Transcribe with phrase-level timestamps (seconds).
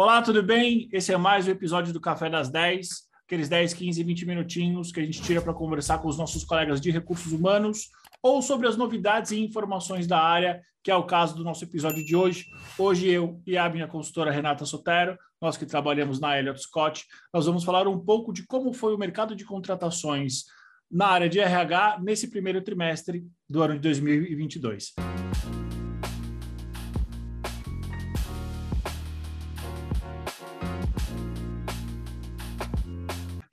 [0.00, 0.88] Olá, tudo bem?
[0.92, 2.88] Esse é mais um episódio do Café das 10,
[3.26, 6.80] aqueles 10, 15, 20 minutinhos que a gente tira para conversar com os nossos colegas
[6.80, 7.88] de recursos humanos
[8.22, 12.06] ou sobre as novidades e informações da área, que é o caso do nosso episódio
[12.06, 12.46] de hoje.
[12.78, 17.46] Hoje eu e a minha consultora Renata Sotero, nós que trabalhamos na Elliott Scott, nós
[17.46, 20.44] vamos falar um pouco de como foi o mercado de contratações
[20.88, 24.94] na área de RH nesse primeiro trimestre do ano de 2022.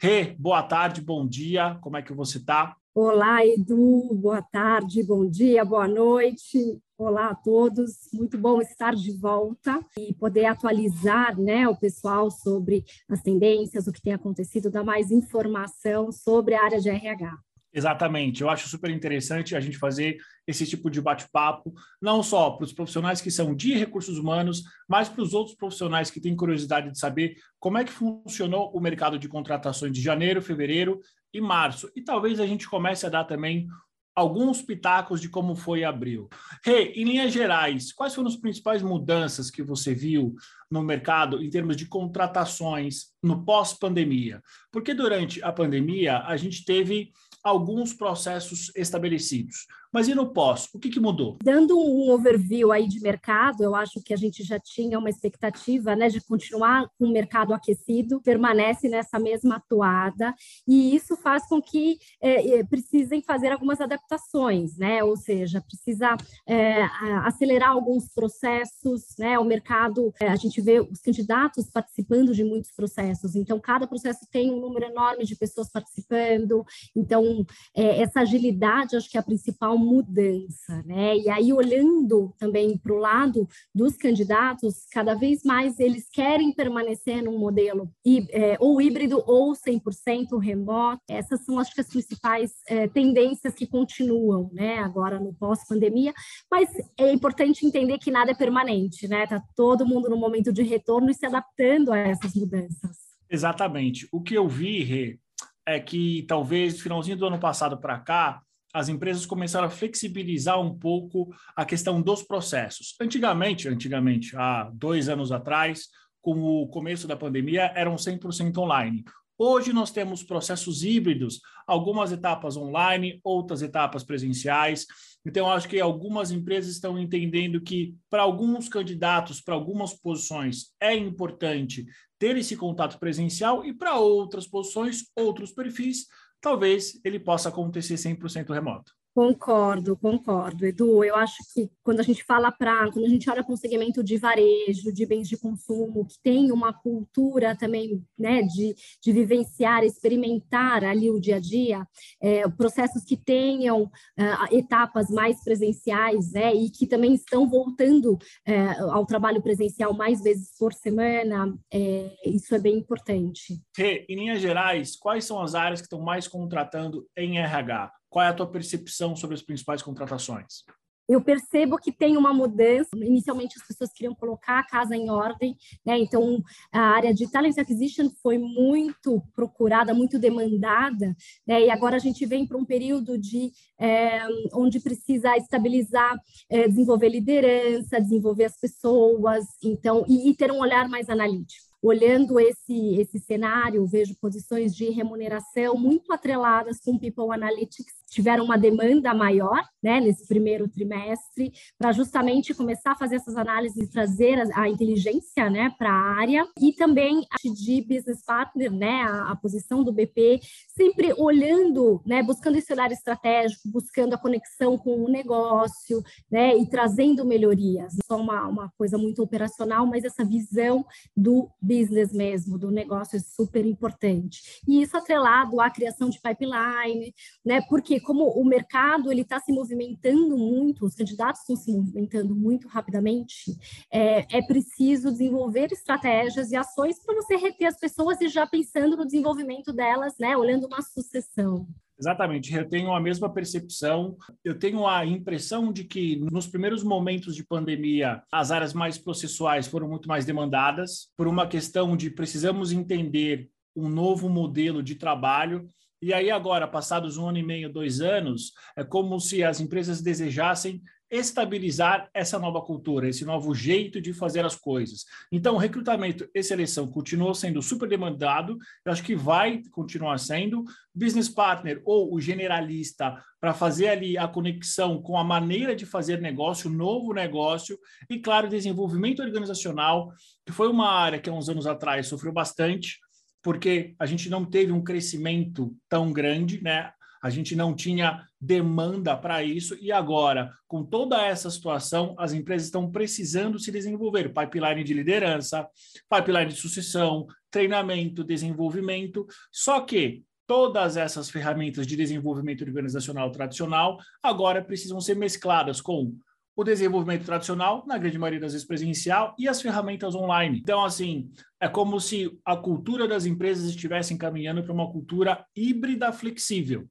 [0.06, 2.78] Rê, boa tarde, bom dia, como é que você está?
[2.94, 6.80] Olá, Edu, boa tarde, bom dia, boa noite.
[6.96, 12.86] Olá a todos, muito bom estar de volta e poder atualizar né, o pessoal sobre
[13.10, 17.40] as tendências, o que tem acontecido, dar mais informação sobre a área de RH.
[17.76, 22.64] Exatamente, eu acho super interessante a gente fazer esse tipo de bate-papo, não só para
[22.64, 26.90] os profissionais que são de recursos humanos, mas para os outros profissionais que têm curiosidade
[26.90, 31.02] de saber como é que funcionou o mercado de contratações de janeiro, fevereiro
[31.34, 31.92] e março.
[31.94, 33.68] E talvez a gente comece a dar também
[34.16, 36.30] alguns pitacos de como foi abril.
[36.64, 40.34] Rei, hey, em linhas gerais, quais foram as principais mudanças que você viu
[40.72, 44.42] no mercado em termos de contratações no pós-pandemia?
[44.72, 47.12] Porque durante a pandemia a gente teve
[47.46, 49.68] alguns processos estabelecidos.
[49.96, 50.68] Mas e no pós?
[50.74, 51.38] O que, que, mudou?
[51.42, 55.96] Dando um overview aí de mercado, eu acho que a gente já tinha uma expectativa
[55.96, 60.36] né, de continuar com o mercado aquecido, permanece nessa mesma atuada,
[60.68, 65.02] e isso faz com que é, é precisem fazer algumas adaptações, né?
[65.02, 66.84] Ou seja, precisa é,
[67.24, 69.40] acelerar alguns processos, né?
[69.40, 74.28] O mercado, é, a gente vê os candidatos participando de muitos processos, então cada processo
[74.30, 79.24] tem um número enorme de pessoas participando, então é, essa agilidade acho que é a
[79.24, 81.18] principal mudança, né?
[81.18, 87.24] E aí, olhando também para o lado dos candidatos, cada vez mais eles querem permanecer
[87.24, 87.90] num modelo
[88.32, 91.02] é, ou híbrido ou 100% remoto.
[91.10, 94.80] Essas são, acho que, as principais é, tendências que continuam, né?
[94.80, 96.14] Agora no pós-pandemia,
[96.52, 99.28] mas é importante entender que nada é permanente, né?
[99.28, 103.06] Tá todo mundo no momento de retorno e se adaptando a essas mudanças.
[103.30, 104.08] Exatamente.
[104.12, 105.20] O que eu vi, Rê,
[105.66, 108.42] é que talvez finalzinho do ano passado para cá,
[108.76, 112.94] as empresas começaram a flexibilizar um pouco a questão dos processos.
[113.00, 115.88] Antigamente, antigamente, há dois anos atrás,
[116.22, 119.06] com o começo da pandemia, eram 100% online.
[119.38, 124.86] Hoje nós temos processos híbridos, algumas etapas online, outras etapas presenciais.
[125.26, 130.94] Então, acho que algumas empresas estão entendendo que, para alguns candidatos, para algumas posições, é
[130.94, 131.86] importante
[132.20, 136.08] ter esse contato presencial e, para outras posições, outros perfis,
[136.46, 138.94] talvez ele possa acontecer 100% remoto.
[139.16, 141.02] Concordo, concordo, Edu.
[141.02, 144.04] Eu acho que quando a gente fala para, quando a gente olha para um segmento
[144.04, 149.86] de varejo, de bens de consumo, que tem uma cultura também, né, de, de vivenciar,
[149.86, 151.88] experimentar ali o dia a dia,
[152.22, 158.68] é, processos que tenham uh, etapas mais presenciais, né, e que também estão voltando é,
[158.82, 163.62] ao trabalho presencial mais vezes por semana, é, isso é bem importante.
[163.78, 167.94] Rê, em linhas gerais, quais são as áreas que estão mais contratando em RH?
[168.16, 170.64] Qual é a tua percepção sobre as principais contratações?
[171.08, 172.90] eu percebo que tem uma mudança.
[172.96, 175.56] Inicialmente, as pessoas queriam colocar a casa em ordem,
[175.86, 176.00] né?
[176.00, 176.42] Então,
[176.72, 181.16] a área de talent acquisition foi muito procurada, muito demandada,
[181.46, 181.66] né?
[181.66, 186.18] E agora a gente vem para um período de é, onde precisa estabilizar,
[186.50, 192.40] é, desenvolver liderança, desenvolver as pessoas, então, e, e ter um olhar mais analítico olhando
[192.40, 199.14] esse, esse cenário, vejo posições de remuneração muito atreladas com People Analytics, tiveram uma demanda
[199.14, 204.62] maior né, nesse primeiro trimestre, para justamente começar a fazer essas análises e trazer a,
[204.62, 209.36] a inteligência né, para a área, e também a de business partner, né, a, a,
[209.36, 210.40] posição do BP,
[210.76, 216.02] sempre olhando, né, buscando esse olhar estratégico, buscando a conexão com o negócio,
[216.32, 217.94] né, e trazendo melhorias.
[218.08, 220.84] Só uma, uma coisa muito operacional, mas essa visão
[221.16, 224.62] do business mesmo, do negócio é super importante.
[224.68, 227.14] E isso atrelado à criação de pipeline,
[227.46, 232.36] né, porque como o mercado ele está se movimentando muito, os candidatos estão se movimentando
[232.36, 233.58] muito rapidamente,
[233.92, 238.96] é, é preciso desenvolver estratégias e ações para você reter as pessoas e já pensando
[238.96, 241.68] no desenvolvimento delas, né, olhando uma sucessão.
[241.98, 244.18] Exatamente, eu tenho a mesma percepção.
[244.44, 249.66] Eu tenho a impressão de que nos primeiros momentos de pandemia, as áreas mais processuais
[249.66, 255.70] foram muito mais demandadas por uma questão de precisamos entender um novo modelo de trabalho
[256.02, 260.02] e aí, agora, passados um ano e meio, dois anos, é como se as empresas
[260.02, 265.06] desejassem estabilizar essa nova cultura, esse novo jeito de fazer as coisas.
[265.32, 270.64] Então, recrutamento e seleção continuou sendo super demandado, eu acho que vai continuar sendo.
[270.94, 276.22] Business partner ou o generalista para fazer ali a conexão com a maneira de fazer
[276.22, 277.80] negócio, novo negócio,
[278.10, 280.12] e, claro, desenvolvimento organizacional,
[280.46, 283.00] que foi uma área que há uns anos atrás sofreu bastante,
[283.46, 286.92] porque a gente não teve um crescimento tão grande, né?
[287.22, 292.66] a gente não tinha demanda para isso, e agora, com toda essa situação, as empresas
[292.66, 295.68] estão precisando se desenvolver pipeline de liderança,
[296.10, 299.28] pipeline de sucessão, treinamento, desenvolvimento.
[299.52, 306.16] Só que todas essas ferramentas de desenvolvimento organizacional tradicional agora precisam ser mescladas com
[306.56, 310.60] o desenvolvimento tradicional, na grande maioria das vezes presencial, e as ferramentas online.
[310.60, 311.30] Então, assim,
[311.60, 316.88] é como se a cultura das empresas estivesse caminhando para uma cultura híbrida flexível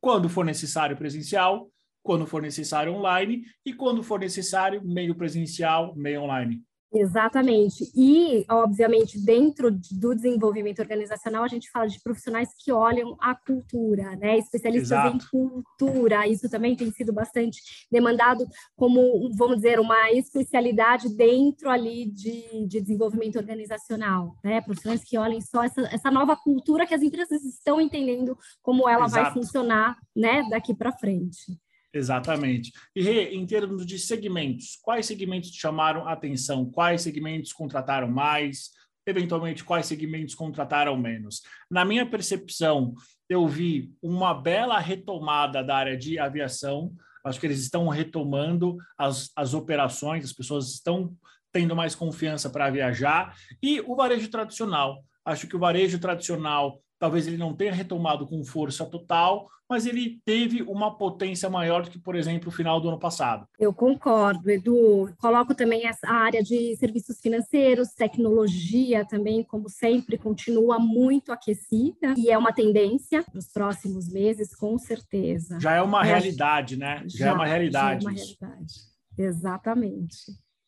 [0.00, 1.70] quando for necessário presencial,
[2.02, 6.62] quando for necessário online e quando for necessário meio presencial, meio online.
[6.92, 7.84] Exatamente.
[7.94, 14.16] E, obviamente, dentro do desenvolvimento organizacional, a gente fala de profissionais que olham a cultura,
[14.16, 14.36] né?
[14.38, 15.16] Especialistas Exato.
[15.16, 16.26] em cultura.
[16.26, 17.60] Isso também tem sido bastante
[17.90, 18.44] demandado
[18.76, 24.60] como, vamos dizer, uma especialidade dentro ali de, de desenvolvimento organizacional, né?
[24.60, 29.06] Profissionais que olhem só essa, essa nova cultura que as empresas estão entendendo como ela
[29.06, 29.22] Exato.
[29.22, 30.42] vai funcionar, né?
[30.50, 31.56] Daqui para frente.
[31.92, 32.72] Exatamente.
[32.94, 36.70] E Rê, em termos de segmentos, quais segmentos te chamaram atenção?
[36.70, 38.70] Quais segmentos contrataram mais?
[39.06, 41.42] Eventualmente, quais segmentos contrataram menos?
[41.70, 42.94] Na minha percepção,
[43.28, 46.94] eu vi uma bela retomada da área de aviação.
[47.24, 51.16] Acho que eles estão retomando as, as operações, as pessoas estão
[51.52, 53.36] tendo mais confiança para viajar.
[53.60, 55.04] E o varejo tradicional.
[55.24, 60.20] Acho que o varejo tradicional talvez ele não tenha retomado com força total, mas ele
[60.24, 63.46] teve uma potência maior do que, por exemplo, o final do ano passado.
[63.58, 65.10] Eu concordo, Edu.
[65.18, 72.30] Coloco também a área de serviços financeiros, tecnologia também, como sempre, continua muito aquecida e
[72.30, 75.58] é uma tendência nos próximos meses, com certeza.
[75.58, 77.02] Já é uma realidade, né?
[77.06, 78.04] Já, já, é uma realidade.
[78.04, 78.74] Já é uma realidade.
[79.16, 80.16] Exatamente.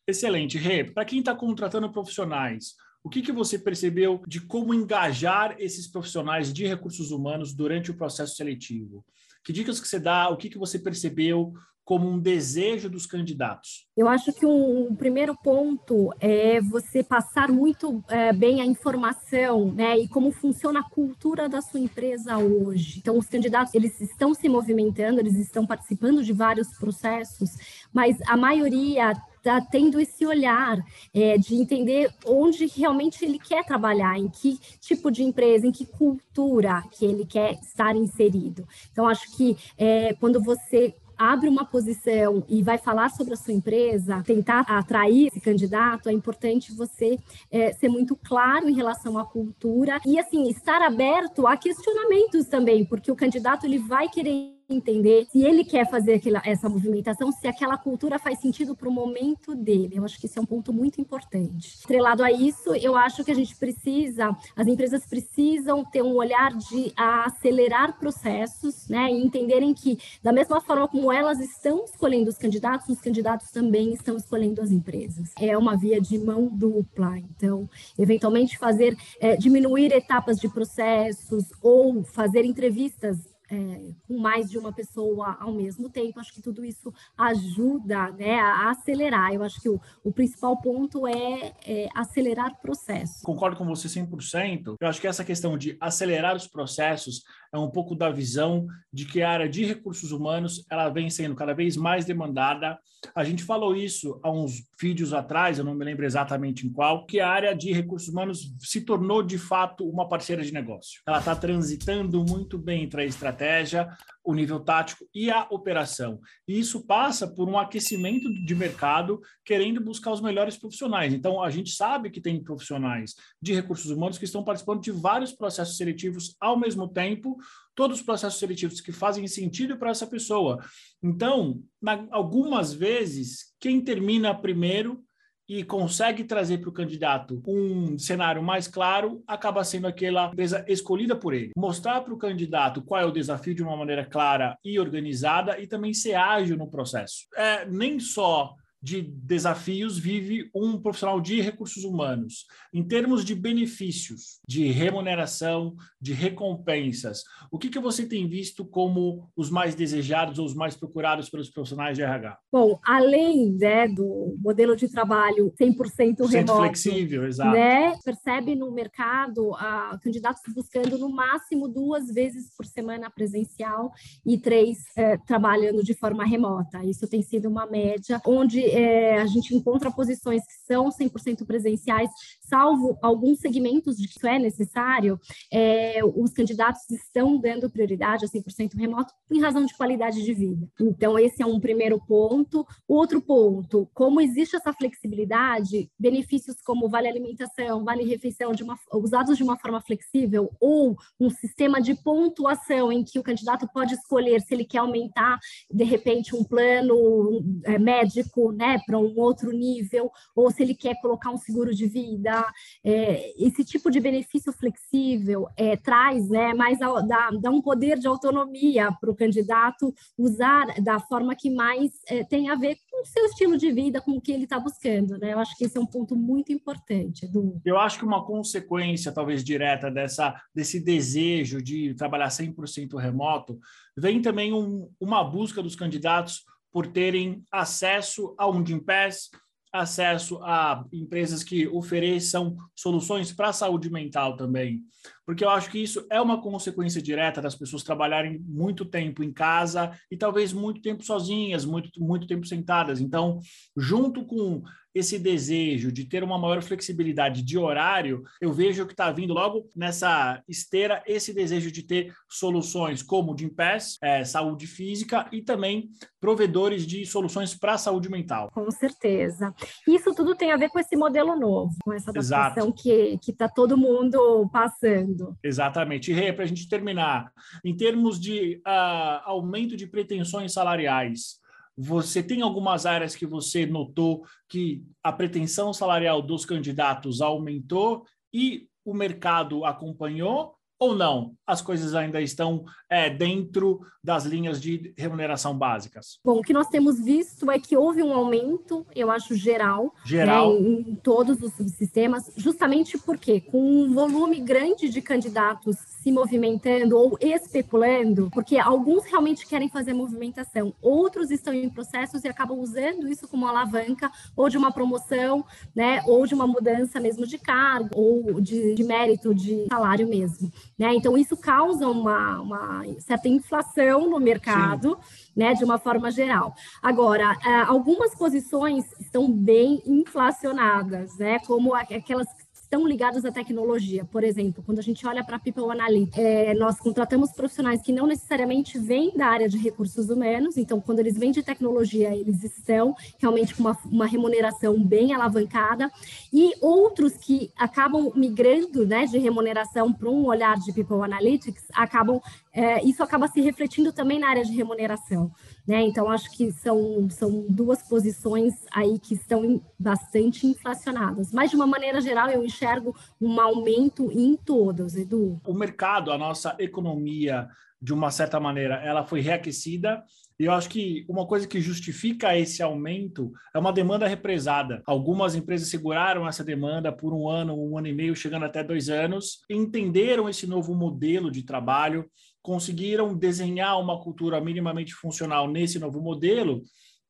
[0.07, 0.57] Excelente.
[0.57, 5.87] Rê, para quem está contratando profissionais, o que, que você percebeu de como engajar esses
[5.87, 9.05] profissionais de recursos humanos durante o processo seletivo?
[9.43, 10.29] Que dicas que você dá?
[10.29, 11.53] O que, que você percebeu
[11.85, 13.85] como um desejo dos candidatos?
[13.95, 19.71] Eu acho que um, um primeiro ponto é você passar muito é, bem a informação,
[19.71, 22.99] né, e como funciona a cultura da sua empresa hoje.
[22.99, 27.51] Então, os candidatos eles estão se movimentando, eles estão participando de vários processos,
[27.93, 29.13] mas a maioria
[29.43, 30.77] está tendo esse olhar
[31.13, 35.85] é, de entender onde realmente ele quer trabalhar, em que tipo de empresa, em que
[35.85, 38.65] cultura que ele quer estar inserido.
[38.91, 43.53] Então, acho que é, quando você abre uma posição e vai falar sobre a sua
[43.53, 47.17] empresa, tentar atrair esse candidato, é importante você
[47.49, 52.83] é, ser muito claro em relação à cultura e, assim, estar aberto a questionamentos também,
[52.83, 57.47] porque o candidato ele vai querer entender se ele quer fazer aquela, essa movimentação, se
[57.47, 59.97] aquela cultura faz sentido para o momento dele.
[59.97, 61.81] Eu acho que isso é um ponto muito importante.
[61.87, 66.53] Trelado a isso, eu acho que a gente precisa, as empresas precisam ter um olhar
[66.53, 72.37] de acelerar processos, né, e entenderem que da mesma forma como elas estão escolhendo os
[72.37, 75.31] candidatos, os candidatos também estão escolhendo as empresas.
[75.39, 77.17] É uma via de mão dupla.
[77.17, 84.57] Então, eventualmente fazer é, diminuir etapas de processos ou fazer entrevistas é, com mais de
[84.57, 86.19] uma pessoa ao mesmo tempo.
[86.19, 89.31] Acho que tudo isso ajuda né, a acelerar.
[89.33, 93.23] Eu acho que o, o principal ponto é, é acelerar o processo.
[93.23, 94.75] Concordo com você 100%.
[94.79, 99.05] Eu acho que essa questão de acelerar os processos é um pouco da visão de
[99.05, 102.79] que a área de recursos humanos ela vem sendo cada vez mais demandada.
[103.13, 107.05] A gente falou isso há uns vídeos atrás, eu não me lembro exatamente em qual,
[107.05, 111.01] que a área de recursos humanos se tornou de fato uma parceira de negócio.
[111.05, 113.05] Ela está transitando muito bem entre a
[113.43, 113.89] estratégia,
[114.23, 116.19] o nível tático e a operação.
[116.47, 121.13] E isso passa por um aquecimento de mercado, querendo buscar os melhores profissionais.
[121.13, 125.33] Então, a gente sabe que tem profissionais de recursos humanos que estão participando de vários
[125.33, 127.37] processos seletivos ao mesmo tempo,
[127.75, 130.63] todos os processos seletivos que fazem sentido para essa pessoa.
[131.01, 135.03] Então, na, algumas vezes, quem termina primeiro
[135.53, 141.15] e consegue trazer para o candidato um cenário mais claro, acaba sendo aquela empresa escolhida
[141.15, 141.51] por ele.
[141.55, 145.67] Mostrar para o candidato qual é o desafio de uma maneira clara e organizada e
[145.67, 147.27] também ser ágil no processo.
[147.35, 152.45] É, nem só de desafios vive um profissional de recursos humanos?
[152.73, 159.29] Em termos de benefícios, de remuneração, de recompensas, o que, que você tem visto como
[159.37, 162.37] os mais desejados ou os mais procurados pelos profissionais de RH?
[162.51, 167.51] Bom, além né, do modelo de trabalho 100% remoto, flexível, exato.
[167.51, 173.91] Né, percebe no mercado a, candidatos buscando no máximo duas vezes por semana presencial
[174.25, 176.83] e três é, trabalhando de forma remota.
[176.83, 182.09] Isso tem sido uma média onde é, a gente encontra posições que são 100% presenciais,
[182.53, 185.19] salvo alguns segmentos de que isso é necessário,
[185.51, 190.69] é, os candidatos estão dando prioridade a 100% remoto em razão de qualidade de vida.
[190.79, 192.63] Então, esse é um primeiro ponto.
[192.87, 199.35] Outro ponto, como existe essa flexibilidade, benefícios como vale alimentação, vale refeição, de uma, usados
[199.35, 204.41] de uma forma flexível, ou um sistema de pontuação em que o candidato pode escolher
[204.41, 205.39] se ele quer aumentar,
[205.71, 211.01] de repente, um plano é, médico, né, para um outro nível, ou se ele quer
[211.01, 212.42] colocar um seguro de vida.
[212.83, 218.07] É, esse tipo de benefício flexível é, traz né, mais dá, dá um poder de
[218.07, 223.05] autonomia para o candidato usar da forma que mais é, tem a ver com o
[223.05, 225.17] seu estilo de vida, com o que ele está buscando.
[225.17, 225.33] Né?
[225.33, 227.27] Eu acho que esse é um ponto muito importante.
[227.27, 227.59] Do...
[227.65, 233.59] Eu acho que uma consequência, talvez direta, dessa, desse desejo de trabalhar 100% remoto,
[233.95, 239.29] vem também um, uma busca dos candidatos por terem acesso a um Gimpass,
[239.73, 244.83] acesso a empresas que ofereçam soluções para a saúde mental também.
[245.25, 249.33] Porque eu acho que isso é uma consequência direta das pessoas trabalharem muito tempo em
[249.33, 253.01] casa e talvez muito tempo sozinhas, muito, muito tempo sentadas.
[253.01, 253.39] Então,
[253.75, 254.61] junto com
[254.93, 259.69] esse desejo de ter uma maior flexibilidade de horário, eu vejo que está vindo logo
[259.75, 265.89] nessa esteira esse desejo de ter soluções como o Gimpass, é, saúde física e também
[266.19, 268.49] provedores de soluções para a saúde mental.
[268.51, 269.53] Com certeza.
[269.87, 272.73] Isso tudo tem a ver com esse modelo novo, com essa adaptação Exato.
[272.83, 275.35] que está todo mundo passando.
[275.43, 276.11] Exatamente.
[276.11, 277.31] E, Rê, para a gente terminar,
[277.63, 281.41] em termos de uh, aumento de pretensões salariais,
[281.77, 288.67] você tem algumas áreas que você notou que a pretensão salarial dos candidatos aumentou e
[288.85, 290.55] o mercado acompanhou?
[290.83, 291.33] ou não?
[291.47, 296.19] As coisas ainda estão é, dentro das linhas de remuneração básicas?
[296.25, 300.59] Bom, o que nós temos visto é que houve um aumento, eu acho, geral, geral.
[300.59, 306.97] Né, em, todos os subsistemas, justamente porque com um volume grande de candidatos se movimentando
[306.97, 313.07] ou especulando, porque alguns realmente querem fazer movimentação, outros estão em processos e acabam usando
[313.07, 317.89] isso como alavanca ou de uma promoção, né, ou de uma mudança mesmo de cargo
[317.95, 320.51] ou de, de mérito de salário mesmo.
[320.77, 320.93] Né?
[320.93, 324.99] Então, isso causa uma, uma certa inflação no mercado,
[325.33, 326.53] né, de uma forma geral.
[326.81, 332.27] Agora, eh, algumas posições estão bem inflacionadas, né, como aquelas
[332.73, 334.03] estão ligados à tecnologia.
[334.03, 337.93] Por exemplo, quando a gente olha para a People Analytics, é, nós contratamos profissionais que
[337.93, 342.43] não necessariamente vêm da área de recursos humanos, então, quando eles vêm de tecnologia, eles
[342.43, 345.91] estão realmente com uma, uma remuneração bem alavancada,
[346.31, 352.19] e outros que acabam migrando né, de remuneração para um olhar de People Analytics, acabam,
[352.53, 355.31] é, isso acaba se refletindo também na área de remuneração.
[355.67, 355.81] Né?
[355.81, 361.31] Então, acho que são, são duas posições aí que estão bastante inflacionadas.
[361.33, 365.41] Mas, de uma maneira geral, eu enxergo um aumento em todos, Edu.
[365.45, 367.49] O mercado, a nossa economia,
[367.81, 370.03] de uma certa maneira, ela foi reaquecida.
[370.39, 374.81] E eu acho que uma coisa que justifica esse aumento é uma demanda represada.
[374.85, 378.89] Algumas empresas seguraram essa demanda por um ano, um ano e meio, chegando até dois
[378.89, 382.09] anos, entenderam esse novo modelo de trabalho
[382.43, 386.61] conseguiram desenhar uma cultura minimamente funcional nesse novo modelo,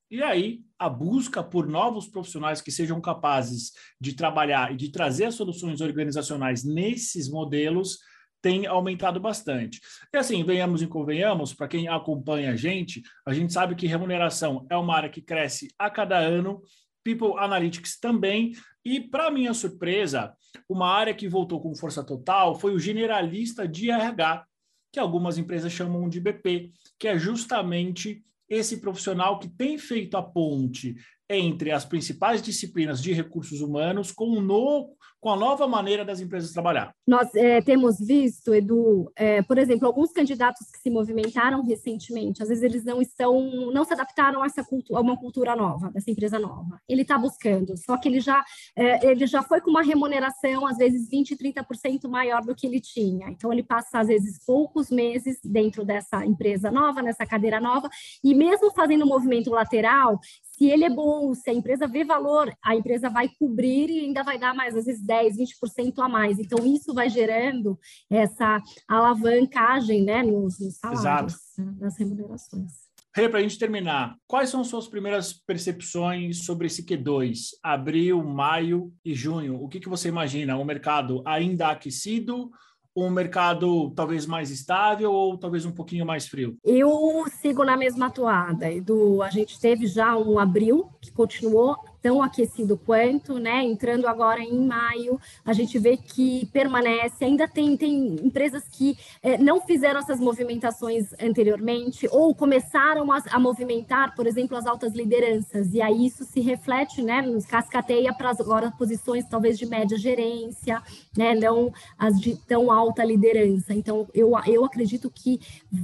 [0.10, 5.34] e aí a busca por novos profissionais que sejam capazes de trabalhar e de trazer
[5.34, 7.98] soluções organizacionais nesses modelos
[8.44, 9.80] tem aumentado bastante.
[10.14, 14.68] E assim, venhamos e convenhamos, para quem acompanha a gente, a gente sabe que remuneração
[14.70, 16.62] é uma área que cresce a cada ano,
[17.06, 18.52] People Analytics também,
[18.84, 20.34] e para minha surpresa,
[20.68, 24.46] uma área que voltou com força total foi o generalista de RH,
[24.92, 30.22] que algumas empresas chamam de BP, que é justamente esse profissional que tem feito a
[30.22, 30.96] ponte
[31.30, 36.20] entre as principais disciplinas de recursos humanos com, o novo, com a nova maneira das
[36.20, 36.94] empresas trabalhar.
[37.08, 42.50] Nós é, temos visto, Edu, é, por exemplo, alguns candidatos que se movimentaram recentemente, às
[42.50, 46.12] vezes eles não estão, não se adaptaram a, essa cultura, a uma cultura nova, dessa
[46.12, 46.78] empresa nova.
[46.90, 48.44] Ele está buscando, só que ele já,
[48.76, 52.82] é, ele já foi com uma remuneração, às vezes 20%, 30% maior do que ele
[52.82, 53.30] tinha.
[53.30, 57.90] Então, ele passa, às vezes, poucos meses dentro dessa empresa nova, nessa cadeira nova,
[58.22, 60.20] e mesmo fazendo um movimento lateral,
[60.64, 64.24] se ele é bom, se a empresa vê valor, a empresa vai cobrir e ainda
[64.24, 66.40] vai dar mais, às vezes 10, 20% a mais.
[66.40, 67.78] Então, isso vai gerando
[68.10, 72.72] essa alavancagem né, nos, nos salários, né, nas remunerações.
[73.14, 77.40] Rê, para a gente terminar, quais são suas primeiras percepções sobre esse Q2?
[77.62, 79.62] Abril, maio e junho.
[79.62, 80.58] O que, que você imagina?
[80.58, 82.50] O mercado ainda aquecido
[82.96, 86.58] um mercado talvez mais estável ou talvez um pouquinho mais frio?
[86.64, 89.22] Eu sigo na mesma toada, Edu.
[89.22, 93.64] A gente teve já um abril que continuou tão aquecido quanto, né?
[93.64, 97.24] Entrando agora em maio, a gente vê que permanece.
[97.24, 103.40] Ainda tem, tem empresas que é, não fizeram essas movimentações anteriormente ou começaram a, a,
[103.40, 105.74] movimentar, por exemplo, as altas lideranças.
[105.74, 107.22] E aí isso se reflete, né?
[107.22, 110.84] Nos cascateia para agora posições talvez de média gerência,
[111.18, 111.34] né?
[111.34, 113.74] Não as de tão alta liderança.
[113.74, 115.40] Então eu, eu acredito que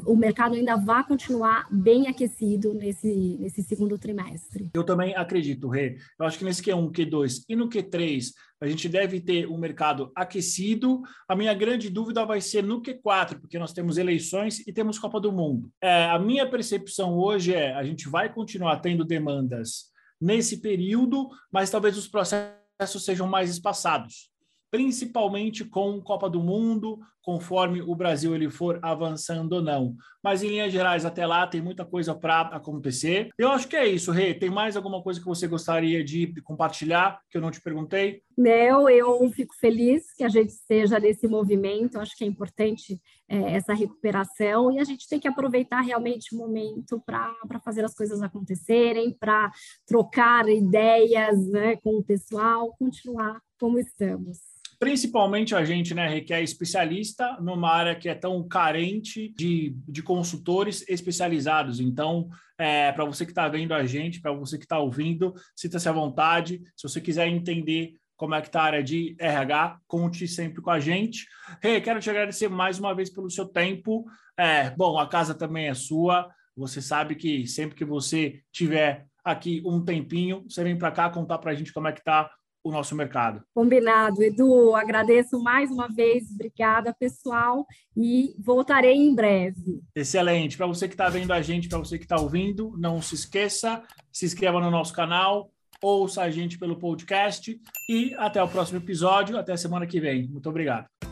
[0.06, 4.70] o mercado ainda vai continuar bem aquecido nesse, nesse segundo trimestre.
[4.74, 5.98] Eu também acredito, Rê.
[6.18, 10.12] Eu acho que nesse Q1, Q2 e no Q3, a gente deve ter um mercado
[10.16, 11.02] aquecido.
[11.28, 15.20] A minha grande dúvida vai ser no Q4, porque nós temos eleições e temos Copa
[15.20, 15.70] do Mundo.
[15.82, 21.70] É, a minha percepção hoje é a gente vai continuar tendo demandas nesse período, mas
[21.70, 24.30] talvez os processos sejam mais espaçados
[24.72, 29.96] principalmente com Copa do Mundo, conforme o Brasil ele for avançando ou não.
[30.24, 33.30] Mas em linhas gerais, até lá tem muita coisa para acontecer.
[33.38, 34.34] Eu acho que é isso, Rê.
[34.34, 38.22] Tem mais alguma coisa que você gostaria de compartilhar que eu não te perguntei?
[38.38, 41.96] Não, eu fico feliz que a gente esteja nesse movimento.
[41.96, 46.34] Eu acho que é importante é, essa recuperação e a gente tem que aproveitar realmente
[46.34, 49.52] o momento para fazer as coisas acontecerem, para
[49.86, 57.38] trocar ideias né, com o pessoal, continuar como estamos principalmente a gente, né, requer especialista
[57.42, 61.82] numa área que é tão carente de, de consultores especializados.
[61.82, 65.90] Então, é, para você que está vendo a gente, para você que está ouvindo, sinta-se
[65.90, 66.62] à vontade.
[66.78, 70.72] Se você quiser entender como é que está a área de RH, conte sempre com
[70.72, 71.28] a gente.
[71.62, 74.06] Rei, quero te agradecer mais uma vez pelo seu tempo.
[74.38, 76.30] É, bom, a casa também é sua.
[76.56, 81.38] Você sabe que sempre que você tiver aqui um tempinho, você vem para cá contar
[81.38, 82.30] para a gente como é que está
[82.64, 83.42] o nosso mercado.
[83.54, 84.76] Combinado, Edu.
[84.76, 86.30] Agradeço mais uma vez.
[86.32, 87.66] Obrigada, pessoal.
[87.96, 89.82] E voltarei em breve.
[89.96, 90.58] Excelente.
[90.58, 93.84] Para você que está vendo a gente, para você que está ouvindo, não se esqueça,
[94.12, 99.38] se inscreva no nosso canal, ouça a gente pelo podcast e até o próximo episódio.
[99.38, 100.28] Até semana que vem.
[100.28, 101.09] Muito obrigado.